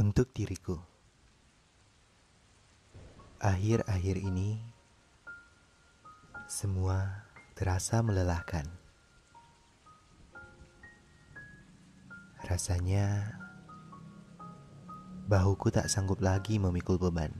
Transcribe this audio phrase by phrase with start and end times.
[0.00, 0.80] Untuk diriku,
[3.36, 4.56] akhir-akhir ini
[6.48, 8.64] semua terasa melelahkan.
[12.48, 13.36] Rasanya
[15.28, 17.36] bahuku tak sanggup lagi memikul beban.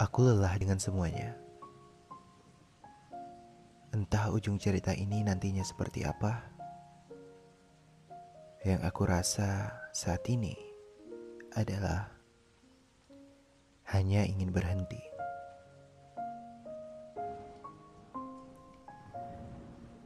[0.00, 1.36] Aku lelah dengan semuanya.
[3.92, 6.61] Entah ujung cerita ini nantinya seperti apa.
[8.62, 10.54] Yang aku rasa saat ini
[11.58, 12.06] adalah
[13.90, 15.02] hanya ingin berhenti.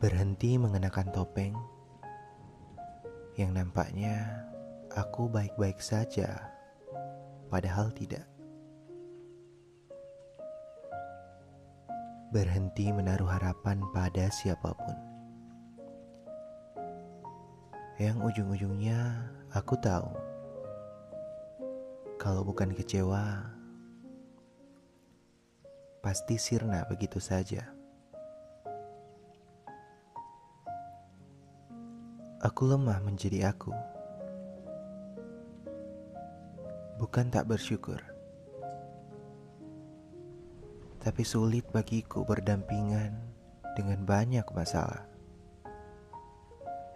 [0.01, 1.52] Berhenti mengenakan topeng
[3.37, 4.45] yang nampaknya
[4.93, 6.48] aku baik-baik saja,
[7.52, 8.24] padahal tidak.
[12.37, 15.16] berhenti menaruh harapan pada siapa pun.
[17.97, 19.01] Yang ujung-ujungnya
[19.57, 20.13] aku tahu,
[22.21, 23.41] kalau bukan kecewa,
[26.05, 27.73] pasti sirna begitu saja.
[32.45, 33.73] Aku lemah menjadi aku,
[37.01, 38.16] bukan tak bersyukur
[41.07, 43.15] tapi sulit bagiku berdampingan
[43.79, 45.07] dengan banyak masalah.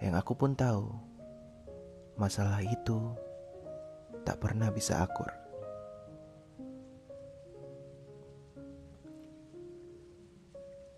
[0.01, 0.89] Yang aku pun tahu,
[2.17, 3.12] masalah itu
[4.25, 5.29] tak pernah bisa akur.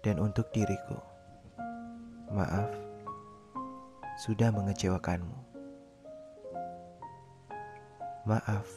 [0.07, 0.99] Dan untuk diriku,
[2.31, 2.71] maaf
[4.23, 5.39] sudah mengecewakanmu.
[8.23, 8.71] Maaf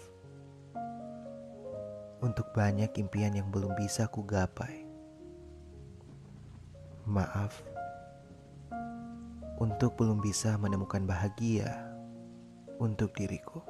[2.25, 4.89] untuk banyak impian yang belum bisa ku gapai.
[7.05, 7.61] Maaf
[9.59, 11.67] untuk belum bisa menemukan bahagia
[12.79, 13.63] untuk diriku.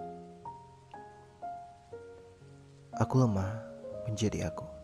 [2.96, 3.62] Aku lemah
[4.08, 4.75] menjadi aku.